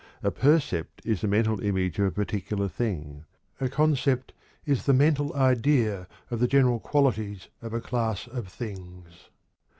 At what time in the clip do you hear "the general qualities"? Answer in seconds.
6.39-7.49